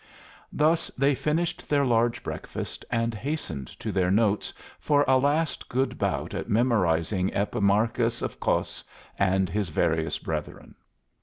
Thus 0.51 0.89
they 0.97 1.13
finished 1.13 1.69
their 1.69 1.85
large 1.85 2.23
breakfast, 2.23 2.83
and 2.89 3.13
hastened 3.13 3.67
to 3.79 3.91
their 3.91 4.09
notes 4.09 4.51
for 4.79 5.05
a 5.07 5.19
last 5.19 5.69
good 5.69 5.99
bout 5.99 6.33
at 6.33 6.49
memorizing 6.49 7.29
Epicharmos 7.35 8.23
of 8.23 8.39
Kos 8.39 8.83
and 9.19 9.47
his 9.47 9.69
various 9.69 10.17
brethren. 10.17 10.73